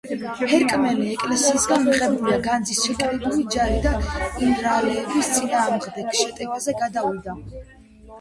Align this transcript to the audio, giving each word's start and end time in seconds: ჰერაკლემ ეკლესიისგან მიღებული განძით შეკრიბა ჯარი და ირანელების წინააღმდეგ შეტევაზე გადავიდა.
ჰერაკლემ 0.51 1.01
ეკლესიისგან 1.15 1.83
მიღებული 1.89 2.39
განძით 2.47 2.79
შეკრიბა 2.85 3.33
ჯარი 3.55 3.77
და 3.83 3.91
ირანელების 4.47 5.29
წინააღმდეგ 5.37 6.11
შეტევაზე 6.21 6.75
გადავიდა. 6.81 7.37